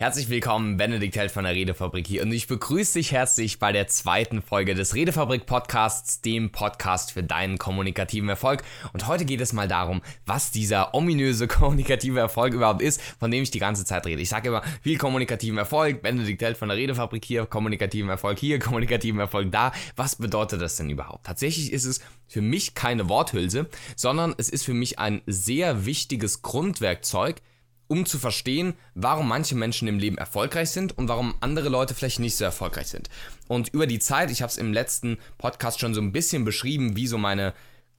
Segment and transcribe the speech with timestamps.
[0.00, 3.86] Herzlich willkommen, Benedikt Held von der Redefabrik hier und ich begrüße dich herzlich bei der
[3.86, 8.62] zweiten Folge des Redefabrik Podcasts, dem Podcast für deinen kommunikativen Erfolg.
[8.94, 13.42] Und heute geht es mal darum, was dieser ominöse kommunikative Erfolg überhaupt ist, von dem
[13.42, 14.22] ich die ganze Zeit rede.
[14.22, 18.58] Ich sage immer viel kommunikativen Erfolg, Benedikt Held von der Redefabrik hier, kommunikativen Erfolg hier,
[18.58, 19.70] kommunikativen Erfolg da.
[19.96, 21.26] Was bedeutet das denn überhaupt?
[21.26, 26.40] Tatsächlich ist es für mich keine Worthülse, sondern es ist für mich ein sehr wichtiges
[26.40, 27.42] Grundwerkzeug,
[27.90, 32.20] um zu verstehen, warum manche Menschen im Leben erfolgreich sind und warum andere Leute vielleicht
[32.20, 33.10] nicht so erfolgreich sind.
[33.48, 36.94] Und über die Zeit, ich habe es im letzten Podcast schon so ein bisschen beschrieben,
[36.94, 37.52] wie so meine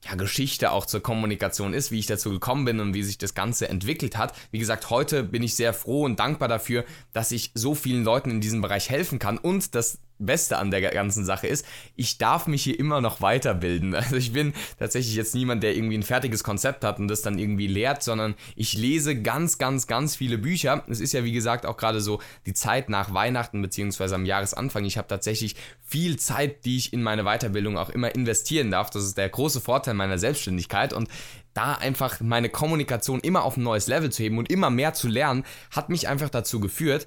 [0.04, 3.34] ja, Geschichte auch zur Kommunikation ist, wie ich dazu gekommen bin und wie sich das
[3.34, 4.34] Ganze entwickelt hat.
[4.50, 8.30] Wie gesagt, heute bin ich sehr froh und dankbar dafür, dass ich so vielen Leuten
[8.30, 12.46] in diesem Bereich helfen kann und das Beste an der ganzen Sache ist, ich darf
[12.46, 13.94] mich hier immer noch weiterbilden.
[14.02, 17.38] Also ich bin tatsächlich jetzt niemand, der irgendwie ein fertiges Konzept hat und das dann
[17.38, 20.84] irgendwie lehrt, sondern ich lese ganz, ganz, ganz viele Bücher.
[20.88, 24.84] Es ist ja wie gesagt auch gerade so die Zeit nach Weihnachten beziehungsweise am Jahresanfang.
[24.84, 28.90] Ich habe tatsächlich viel Zeit, die ich in meine Weiterbildung auch immer investieren darf.
[28.90, 31.08] Das ist der große Vorteil meiner Selbstständigkeit und
[31.54, 35.08] da einfach meine Kommunikation immer auf ein neues Level zu heben und immer mehr zu
[35.08, 37.06] lernen, hat mich einfach dazu geführt,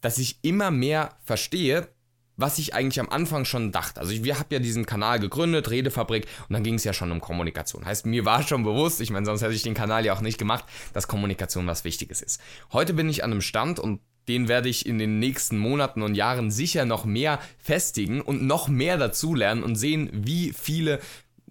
[0.00, 1.88] dass ich immer mehr verstehe,
[2.36, 4.00] was ich eigentlich am Anfang schon dachte.
[4.00, 7.20] Also wir haben ja diesen Kanal gegründet, Redefabrik, und dann ging es ja schon um
[7.20, 7.84] Kommunikation.
[7.84, 10.38] Heißt, mir war schon bewusst, ich meine, sonst hätte ich den Kanal ja auch nicht
[10.38, 12.40] gemacht, dass Kommunikation was Wichtiges ist.
[12.72, 16.14] Heute bin ich an einem Stand und den werde ich in den nächsten Monaten und
[16.14, 21.00] Jahren sicher noch mehr festigen und noch mehr dazulernen und sehen, wie viele,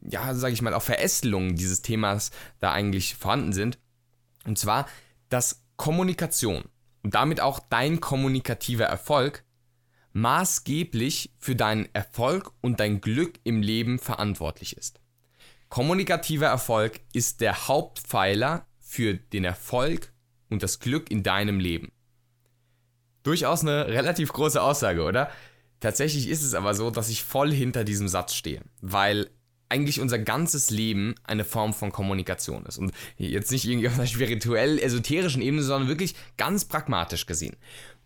[0.02, 3.80] ja, sage ich mal, auch Verästelungen dieses Themas da eigentlich vorhanden sind.
[4.45, 4.88] Und zwar,
[5.30, 6.66] dass Kommunikation
[7.02, 9.45] und damit auch dein kommunikativer Erfolg
[10.16, 15.02] maßgeblich für deinen Erfolg und dein Glück im Leben verantwortlich ist.
[15.68, 20.14] Kommunikativer Erfolg ist der Hauptpfeiler für den Erfolg
[20.50, 21.92] und das Glück in deinem Leben.
[23.24, 25.30] Durchaus eine relativ große Aussage, oder?
[25.82, 29.30] Tatsächlich ist es aber so, dass ich voll hinter diesem Satz stehe, weil
[29.68, 32.78] eigentlich unser ganzes Leben eine Form von Kommunikation ist.
[32.78, 37.58] Und jetzt nicht irgendwie auf einer spirituell-esoterischen Ebene, sondern wirklich ganz pragmatisch gesehen.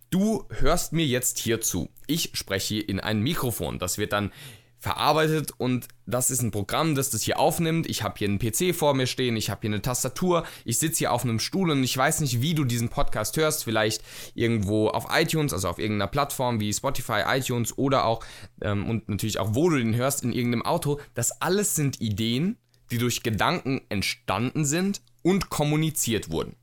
[0.10, 1.90] Du hörst mir jetzt hier zu.
[2.08, 3.78] Ich spreche in ein Mikrofon.
[3.78, 4.32] Das wird dann
[4.80, 7.88] verarbeitet und das ist ein Programm, das das hier aufnimmt.
[7.88, 11.00] Ich habe hier einen PC vor mir stehen, ich habe hier eine Tastatur, ich sitze
[11.00, 13.66] hier auf einem Stuhl und ich weiß nicht, wie du diesen Podcast hörst.
[13.66, 14.02] Vielleicht
[14.34, 18.26] irgendwo auf iTunes, also auf irgendeiner Plattform wie Spotify, iTunes oder auch
[18.62, 21.00] ähm, und natürlich auch, wo du den hörst, in irgendeinem Auto.
[21.14, 22.58] Das alles sind Ideen,
[22.90, 26.56] die durch Gedanken entstanden sind und kommuniziert wurden.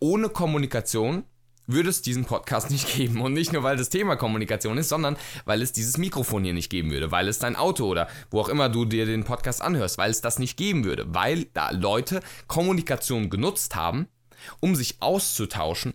[0.00, 1.24] Ohne Kommunikation
[1.72, 3.20] würde es diesen Podcast nicht geben.
[3.20, 6.70] Und nicht nur, weil das Thema Kommunikation ist, sondern weil es dieses Mikrofon hier nicht
[6.70, 9.98] geben würde, weil es dein Auto oder wo auch immer du dir den Podcast anhörst,
[9.98, 14.08] weil es das nicht geben würde, weil da Leute Kommunikation genutzt haben,
[14.60, 15.94] um sich auszutauschen,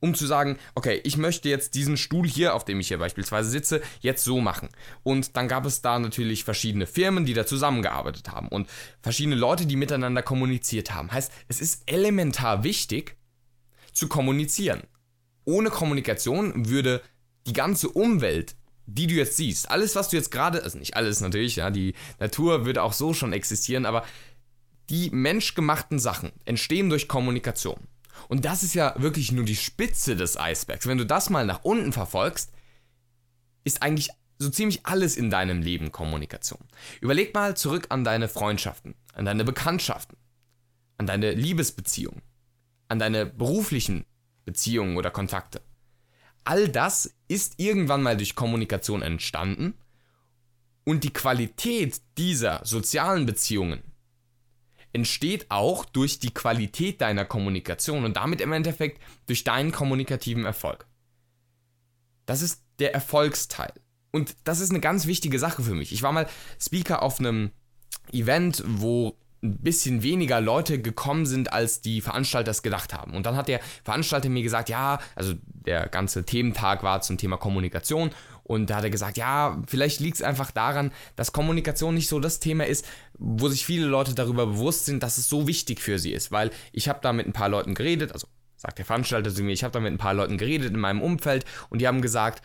[0.00, 3.50] um zu sagen, okay, ich möchte jetzt diesen Stuhl hier, auf dem ich hier beispielsweise
[3.50, 4.68] sitze, jetzt so machen.
[5.02, 8.68] Und dann gab es da natürlich verschiedene Firmen, die da zusammengearbeitet haben und
[9.02, 11.10] verschiedene Leute, die miteinander kommuniziert haben.
[11.10, 13.16] Heißt, es ist elementar wichtig,
[13.92, 14.82] zu kommunizieren
[15.46, 17.00] ohne Kommunikation würde
[17.46, 21.20] die ganze Umwelt, die du jetzt siehst, alles, was du jetzt gerade, also nicht alles
[21.20, 24.04] natürlich, ja, die Natur würde auch so schon existieren, aber
[24.90, 27.88] die menschgemachten Sachen entstehen durch Kommunikation.
[28.28, 30.86] Und das ist ja wirklich nur die Spitze des Eisbergs.
[30.86, 32.52] Wenn du das mal nach unten verfolgst,
[33.64, 36.60] ist eigentlich so ziemlich alles in deinem Leben Kommunikation.
[37.00, 40.16] Überleg mal zurück an deine Freundschaften, an deine Bekanntschaften,
[40.98, 42.22] an deine Liebesbeziehungen,
[42.88, 44.04] an deine beruflichen
[44.46, 45.60] Beziehungen oder Kontakte.
[46.44, 49.74] All das ist irgendwann mal durch Kommunikation entstanden
[50.84, 53.82] und die Qualität dieser sozialen Beziehungen
[54.92, 60.86] entsteht auch durch die Qualität deiner Kommunikation und damit im Endeffekt durch deinen kommunikativen Erfolg.
[62.24, 63.74] Das ist der Erfolgsteil.
[64.10, 65.92] Und das ist eine ganz wichtige Sache für mich.
[65.92, 66.28] Ich war mal
[66.58, 67.50] Speaker auf einem
[68.12, 73.14] Event, wo ein bisschen weniger Leute gekommen sind, als die Veranstalter es gedacht haben.
[73.14, 77.36] Und dann hat der Veranstalter mir gesagt, ja, also der ganze Thementag war zum Thema
[77.36, 78.10] Kommunikation
[78.46, 82.20] und da hat er gesagt, ja, vielleicht liegt es einfach daran, dass Kommunikation nicht so
[82.20, 82.86] das Thema ist,
[83.18, 86.30] wo sich viele Leute darüber bewusst sind, dass es so wichtig für sie ist.
[86.30, 89.52] Weil ich habe da mit ein paar Leuten geredet, also sagt der Veranstalter zu mir,
[89.52, 92.40] ich habe da mit ein paar Leuten geredet in meinem Umfeld und die haben gesagt,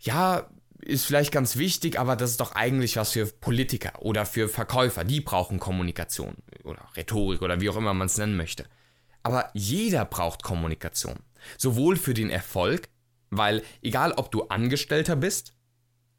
[0.00, 0.46] ja,
[0.84, 5.04] ist vielleicht ganz wichtig, aber das ist doch eigentlich was für Politiker oder für Verkäufer.
[5.04, 8.66] Die brauchen Kommunikation oder Rhetorik oder wie auch immer man es nennen möchte.
[9.22, 11.20] Aber jeder braucht Kommunikation.
[11.56, 12.88] Sowohl für den Erfolg,
[13.30, 15.54] weil egal ob du Angestellter bist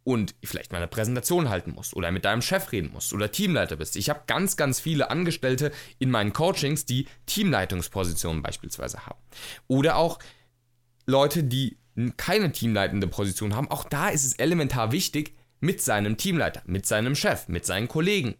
[0.04, 3.75] und vielleicht mal eine Präsentation halten musst oder mit deinem Chef reden musst oder Teamleiter
[3.75, 3.95] bist.
[3.95, 9.19] Ich habe ganz, ganz viele Angestellte in meinen Coachings, die Teamleitungspositionen beispielsweise haben.
[9.68, 10.19] Oder auch
[11.06, 11.77] Leute, die
[12.18, 17.16] keine teamleitende Position haben, auch da ist es elementar wichtig, mit seinem Teamleiter, mit seinem
[17.16, 18.36] Chef, mit seinen Kollegen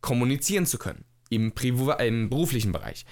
[0.00, 1.52] kommunizieren zu können im,
[1.98, 3.04] im beruflichen Bereich.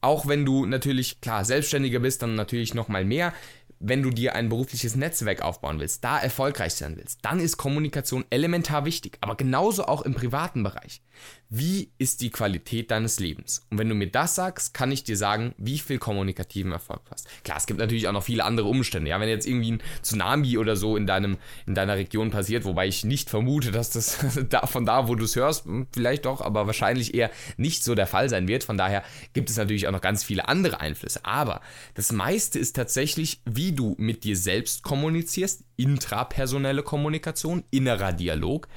[0.00, 3.32] Auch wenn du natürlich, klar, Selbstständiger bist, dann natürlich nochmal mehr
[3.80, 8.24] wenn du dir ein berufliches Netzwerk aufbauen willst, da erfolgreich sein willst, dann ist Kommunikation
[8.30, 11.00] elementar wichtig, aber genauso auch im privaten Bereich.
[11.50, 13.66] Wie ist die Qualität deines Lebens?
[13.70, 17.12] Und wenn du mir das sagst, kann ich dir sagen, wie viel kommunikativen Erfolg du
[17.12, 17.26] hast.
[17.42, 19.08] Klar, es gibt natürlich auch noch viele andere Umstände.
[19.08, 22.86] Ja, wenn jetzt irgendwie ein Tsunami oder so in, deinem, in deiner Region passiert, wobei
[22.86, 24.18] ich nicht vermute, dass das
[24.50, 27.94] da, von da, wo du es hörst, hm, vielleicht doch, aber wahrscheinlich eher nicht so
[27.94, 28.64] der Fall sein wird.
[28.64, 29.02] Von daher
[29.32, 31.24] gibt es natürlich auch noch ganz viele andere Einflüsse.
[31.24, 31.62] Aber
[31.94, 38.68] das meiste ist tatsächlich, wie du mit dir selbst kommunizierst, intrapersonelle Kommunikation, innerer Dialog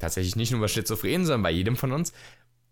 [0.00, 2.12] tatsächlich nicht nur bei Schizophrenen, sondern bei jedem von uns.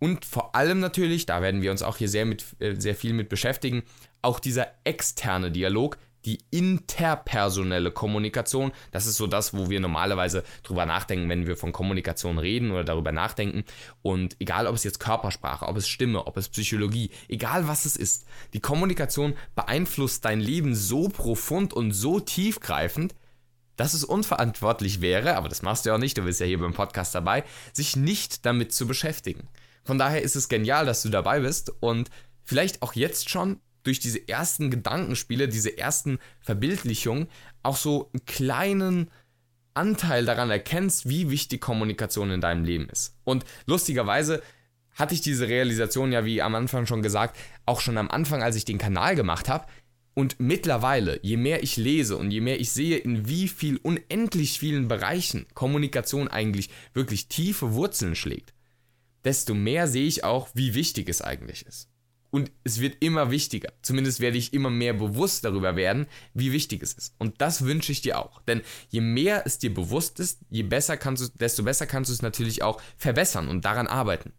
[0.00, 3.12] Und vor allem natürlich, da werden wir uns auch hier sehr, mit, äh, sehr viel
[3.12, 3.82] mit beschäftigen,
[4.22, 8.72] auch dieser externe Dialog, die interpersonelle Kommunikation.
[8.90, 12.84] Das ist so das, wo wir normalerweise drüber nachdenken, wenn wir von Kommunikation reden oder
[12.84, 13.64] darüber nachdenken.
[14.02, 17.96] Und egal, ob es jetzt Körpersprache, ob es Stimme, ob es Psychologie, egal was es
[17.96, 23.14] ist, die Kommunikation beeinflusst dein Leben so profund und so tiefgreifend,
[23.78, 26.58] dass es unverantwortlich wäre, aber das machst du ja auch nicht, du bist ja hier
[26.58, 29.48] beim Podcast dabei, sich nicht damit zu beschäftigen.
[29.84, 32.10] Von daher ist es genial, dass du dabei bist und
[32.44, 37.28] vielleicht auch jetzt schon durch diese ersten Gedankenspiele, diese ersten Verbildlichungen
[37.62, 39.10] auch so einen kleinen
[39.74, 43.16] Anteil daran erkennst, wie wichtig Kommunikation in deinem Leben ist.
[43.22, 44.42] Und lustigerweise
[44.96, 48.56] hatte ich diese Realisation ja, wie am Anfang schon gesagt, auch schon am Anfang, als
[48.56, 49.66] ich den Kanal gemacht habe,
[50.18, 54.58] und mittlerweile, je mehr ich lese und je mehr ich sehe, in wie viel unendlich
[54.58, 58.52] vielen Bereichen Kommunikation eigentlich wirklich tiefe Wurzeln schlägt,
[59.22, 61.88] desto mehr sehe ich auch, wie wichtig es eigentlich ist.
[62.30, 63.72] Und es wird immer wichtiger.
[63.80, 67.14] Zumindest werde ich immer mehr bewusst darüber werden, wie wichtig es ist.
[67.18, 68.42] Und das wünsche ich dir auch.
[68.42, 72.14] Denn je mehr es dir bewusst ist, je besser kannst du, desto besser kannst du
[72.14, 74.32] es natürlich auch verbessern und daran arbeiten.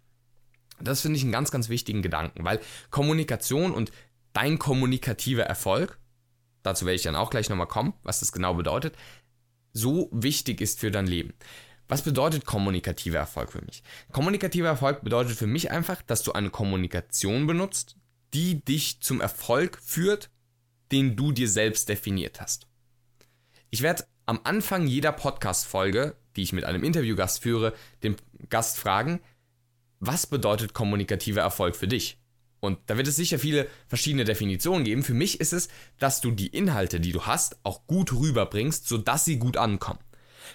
[0.81, 2.59] Das finde ich einen ganz, ganz wichtigen Gedanken, weil
[2.89, 3.91] Kommunikation und
[4.33, 5.99] dein kommunikativer Erfolg,
[6.63, 8.95] dazu werde ich dann auch gleich nochmal kommen, was das genau bedeutet,
[9.73, 11.33] so wichtig ist für dein Leben.
[11.87, 13.83] Was bedeutet kommunikativer Erfolg für mich?
[14.11, 17.95] Kommunikativer Erfolg bedeutet für mich einfach, dass du eine Kommunikation benutzt,
[18.33, 20.29] die dich zum Erfolg führt,
[20.91, 22.67] den du dir selbst definiert hast.
[23.71, 27.73] Ich werde am Anfang jeder Podcast-Folge, die ich mit einem Interviewgast führe,
[28.03, 28.15] den
[28.49, 29.19] Gast fragen,
[29.99, 32.19] was bedeutet kommunikativer Erfolg für dich?
[32.59, 35.03] Und da wird es sicher viele verschiedene Definitionen geben.
[35.03, 39.25] Für mich ist es, dass du die Inhalte, die du hast, auch gut rüberbringst, sodass
[39.25, 39.99] sie gut ankommen.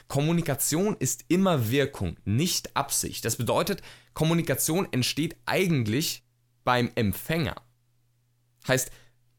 [0.09, 3.25] Kommunikation ist immer Wirkung, nicht Absicht.
[3.25, 6.25] Das bedeutet, Kommunikation entsteht eigentlich
[6.65, 7.57] beim Empfänger.
[8.67, 8.91] Heißt,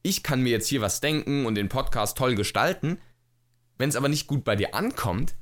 [0.02, 3.00] ich kann mir jetzt hier was denken und den Podcast toll gestalten.
[3.78, 5.36] Wenn es aber nicht gut bei dir ankommt,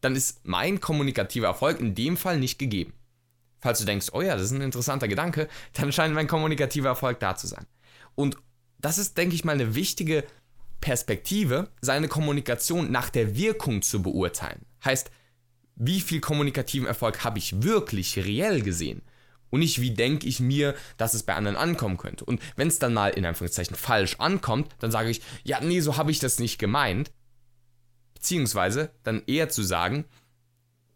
[0.00, 2.92] dann ist mein kommunikativer Erfolg in dem Fall nicht gegeben.
[3.60, 7.20] Falls du denkst, oh ja, das ist ein interessanter Gedanke, dann scheint mein kommunikativer Erfolg
[7.20, 7.66] da zu sein.
[8.14, 8.36] Und
[8.78, 10.24] das ist, denke ich mal, eine wichtige
[10.80, 14.64] Perspektive, seine Kommunikation nach der Wirkung zu beurteilen.
[14.84, 15.10] Heißt,
[15.74, 19.02] wie viel kommunikativen Erfolg habe ich wirklich reell gesehen?
[19.50, 22.24] Und nicht, wie denke ich mir, dass es bei anderen ankommen könnte.
[22.24, 25.96] Und wenn es dann mal in Anführungszeichen falsch ankommt, dann sage ich, ja, nee, so
[25.96, 27.10] habe ich das nicht gemeint.
[28.14, 30.04] Beziehungsweise dann eher zu sagen,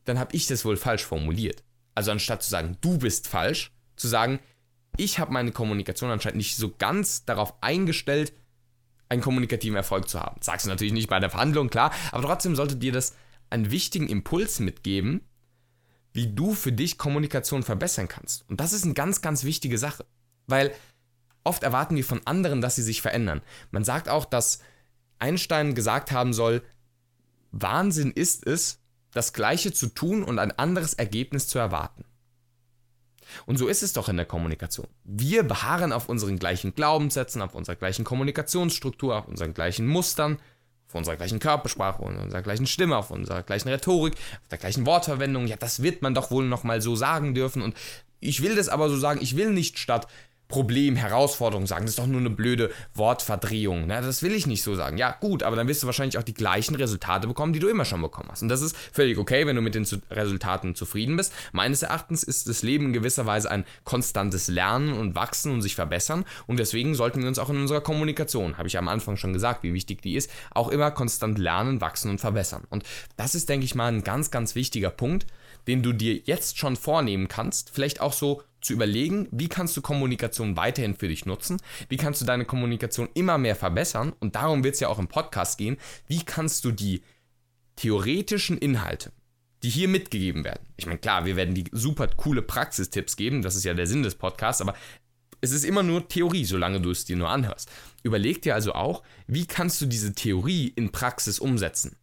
[0.04, 1.62] dann habe ich das wohl falsch formuliert.
[1.94, 4.40] Also anstatt zu sagen, du bist falsch, zu sagen,
[4.96, 8.32] ich habe meine Kommunikation anscheinend nicht so ganz darauf eingestellt,
[9.08, 10.40] einen kommunikativen Erfolg zu haben.
[10.40, 13.14] sagst du natürlich nicht bei der Verhandlung, klar, aber trotzdem sollte dir das
[13.50, 15.20] einen wichtigen Impuls mitgeben,
[16.12, 18.48] wie du für dich Kommunikation verbessern kannst.
[18.48, 20.04] Und das ist eine ganz, ganz wichtige Sache,
[20.46, 20.74] weil
[21.44, 23.42] oft erwarten wir von anderen, dass sie sich verändern.
[23.70, 24.60] Man sagt auch, dass
[25.18, 26.62] Einstein gesagt haben soll,
[27.50, 28.81] Wahnsinn ist es,
[29.12, 32.04] das Gleiche zu tun und ein anderes Ergebnis zu erwarten.
[33.46, 34.88] Und so ist es doch in der Kommunikation.
[35.04, 40.38] Wir beharren auf unseren gleichen Glaubenssätzen, auf unserer gleichen Kommunikationsstruktur, auf unseren gleichen Mustern,
[40.88, 44.84] auf unserer gleichen Körpersprache, auf unserer gleichen Stimme, auf unserer gleichen Rhetorik, auf der gleichen
[44.84, 45.46] Wortverwendung.
[45.46, 47.62] Ja, das wird man doch wohl noch mal so sagen dürfen.
[47.62, 47.76] Und
[48.20, 50.08] ich will das aber so sagen, ich will nicht statt
[50.52, 51.86] Problem, Herausforderung sagen.
[51.86, 53.86] Das ist doch nur eine blöde Wortverdrehung.
[53.86, 54.02] Ne?
[54.02, 54.98] Das will ich nicht so sagen.
[54.98, 57.86] Ja, gut, aber dann wirst du wahrscheinlich auch die gleichen Resultate bekommen, die du immer
[57.86, 58.42] schon bekommen hast.
[58.42, 61.32] Und das ist völlig okay, wenn du mit den Resultaten zufrieden bist.
[61.52, 65.74] Meines Erachtens ist das Leben in gewisser Weise ein konstantes Lernen und Wachsen und sich
[65.74, 66.26] verbessern.
[66.46, 69.62] Und deswegen sollten wir uns auch in unserer Kommunikation, habe ich am Anfang schon gesagt,
[69.62, 72.64] wie wichtig die ist, auch immer konstant lernen, wachsen und verbessern.
[72.68, 72.84] Und
[73.16, 75.26] das ist, denke ich mal, ein ganz, ganz wichtiger Punkt,
[75.66, 77.70] den du dir jetzt schon vornehmen kannst.
[77.70, 82.20] Vielleicht auch so zu überlegen, wie kannst du Kommunikation weiterhin für dich nutzen, wie kannst
[82.20, 85.76] du deine Kommunikation immer mehr verbessern und darum wird es ja auch im Podcast gehen,
[86.06, 87.02] wie kannst du die
[87.76, 89.12] theoretischen Inhalte,
[89.62, 90.66] die hier mitgegeben werden.
[90.76, 94.02] Ich meine, klar, wir werden die super coole Praxistipps geben, das ist ja der Sinn
[94.02, 94.74] des Podcasts, aber
[95.40, 97.68] es ist immer nur Theorie, solange du es dir nur anhörst.
[98.04, 101.96] Überleg dir also auch, wie kannst du diese Theorie in Praxis umsetzen.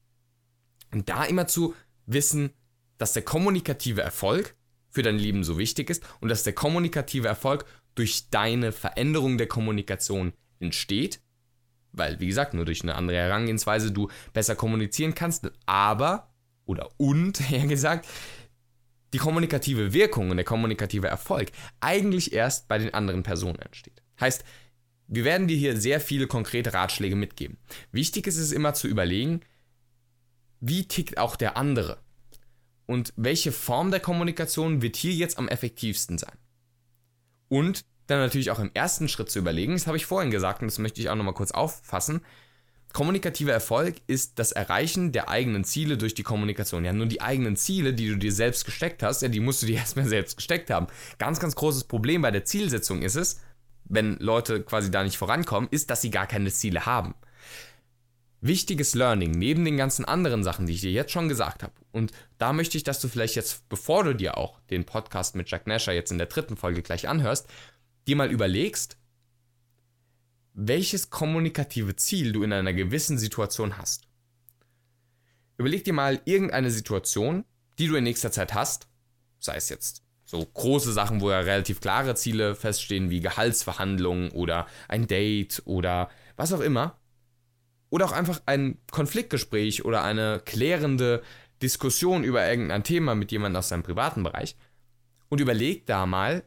[0.91, 1.73] Und da immer zu
[2.05, 2.51] wissen,
[2.97, 4.55] dass der kommunikative Erfolg
[4.89, 7.65] für dein Leben so wichtig ist und dass der kommunikative Erfolg
[7.95, 11.21] durch deine Veränderung der Kommunikation entsteht,
[11.91, 16.33] weil, wie gesagt, nur durch eine andere Herangehensweise du besser kommunizieren kannst, aber,
[16.65, 18.07] oder und, eher gesagt,
[19.13, 24.03] die kommunikative Wirkung und der kommunikative Erfolg eigentlich erst bei den anderen Personen entsteht.
[24.19, 24.43] Heißt,
[25.07, 27.57] wir werden dir hier sehr viele konkrete Ratschläge mitgeben.
[27.91, 29.41] Wichtig ist es immer zu überlegen,
[30.59, 31.97] wie tickt auch der andere
[32.89, 36.33] und welche Form der Kommunikation wird hier jetzt am effektivsten sein.
[37.47, 40.69] Und dann natürlich auch im ersten Schritt zu überlegen, das habe ich vorhin gesagt und
[40.69, 42.21] das möchte ich auch nochmal kurz auffassen,
[42.91, 46.83] Kommunikativer Erfolg ist das Erreichen der eigenen Ziele durch die Kommunikation.
[46.83, 49.67] Ja, nur die eigenen Ziele, die du dir selbst gesteckt hast, ja, die musst du
[49.67, 50.87] dir erstmal selbst gesteckt haben.
[51.19, 53.41] Ganz, ganz großes Problem bei der Zielsetzung ist es,
[53.85, 57.13] wenn Leute quasi da nicht vorankommen, ist, dass sie gar keine Ziele haben.
[58.41, 61.73] Wichtiges Learning, neben den ganzen anderen Sachen, die ich dir jetzt schon gesagt habe.
[61.91, 65.49] Und da möchte ich, dass du vielleicht jetzt, bevor du dir auch den Podcast mit
[65.49, 67.47] Jack Nasher jetzt in der dritten Folge gleich anhörst,
[68.07, 68.97] dir mal überlegst,
[70.53, 74.07] welches kommunikative Ziel du in einer gewissen Situation hast.
[75.57, 77.43] Überleg dir mal irgendeine Situation,
[77.77, 78.87] die du in nächster Zeit hast,
[79.39, 84.67] sei es jetzt so große Sachen, wo ja relativ klare Ziele feststehen, wie Gehaltsverhandlungen oder
[84.87, 86.98] ein Date oder was auch immer.
[87.89, 91.23] Oder auch einfach ein Konfliktgespräch oder eine klärende
[91.61, 94.55] Diskussion über irgendein Thema mit jemandem aus seinem privaten Bereich.
[95.29, 96.43] Und überleg da mal,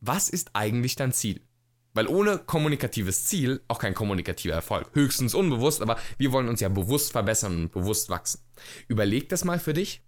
[0.00, 1.40] was ist eigentlich dein Ziel?
[1.94, 4.90] Weil ohne kommunikatives Ziel auch kein kommunikativer Erfolg.
[4.92, 8.40] Höchstens unbewusst, aber wir wollen uns ja bewusst verbessern und bewusst wachsen.
[8.86, 10.05] Überleg das mal für dich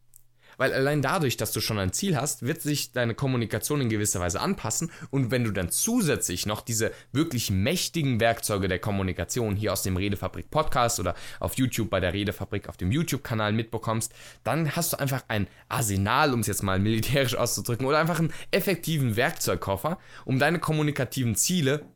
[0.58, 4.20] weil allein dadurch, dass du schon ein Ziel hast, wird sich deine Kommunikation in gewisser
[4.20, 4.90] Weise anpassen.
[5.10, 9.96] Und wenn du dann zusätzlich noch diese wirklich mächtigen Werkzeuge der Kommunikation hier aus dem
[9.96, 14.12] Redefabrik Podcast oder auf YouTube bei der Redefabrik auf dem YouTube-Kanal mitbekommst,
[14.44, 18.32] dann hast du einfach ein Arsenal, um es jetzt mal militärisch auszudrücken, oder einfach einen
[18.50, 21.86] effektiven Werkzeugkoffer, um deine kommunikativen Ziele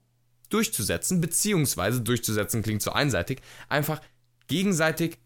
[0.50, 4.00] durchzusetzen, beziehungsweise durchzusetzen klingt so einseitig, einfach
[4.46, 5.18] gegenseitig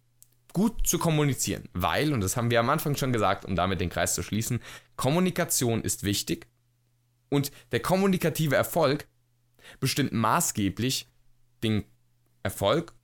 [0.56, 3.90] gut zu kommunizieren, weil, und das haben wir am Anfang schon gesagt, um damit den
[3.90, 4.60] Kreis zu schließen,
[4.96, 6.46] Kommunikation ist wichtig
[7.28, 9.06] und der kommunikative Erfolg
[9.80, 11.10] bestimmt maßgeblich
[11.62, 11.84] den
[12.42, 12.94] Erfolg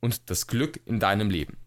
[0.00, 1.58] und das Glück in deinem Leben.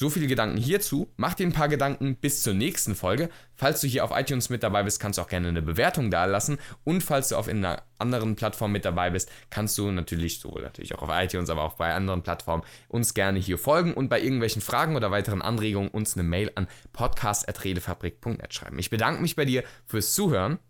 [0.00, 1.12] So viele Gedanken hierzu.
[1.18, 3.28] Mach dir ein paar Gedanken bis zur nächsten Folge.
[3.54, 6.24] Falls du hier auf iTunes mit dabei bist, kannst du auch gerne eine Bewertung da
[6.24, 6.56] lassen.
[6.84, 10.94] Und falls du auf einer anderen Plattform mit dabei bist, kannst du natürlich, sowohl natürlich
[10.94, 14.62] auch auf iTunes, aber auch bei anderen Plattformen, uns gerne hier folgen und bei irgendwelchen
[14.62, 18.78] Fragen oder weiteren Anregungen uns eine Mail an podcast.redefabrik.net schreiben.
[18.78, 20.60] Ich bedanke mich bei dir fürs Zuhören.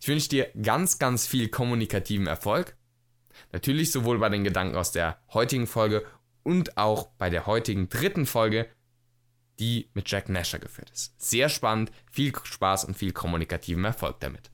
[0.00, 2.76] Ich wünsche dir ganz, ganz viel kommunikativen Erfolg.
[3.52, 6.04] Natürlich sowohl bei den Gedanken aus der heutigen Folge
[6.42, 8.68] und auch bei der heutigen dritten Folge,
[9.58, 11.20] die mit Jack Nasher geführt ist.
[11.20, 14.50] Sehr spannend, viel Spaß und viel kommunikativen Erfolg damit.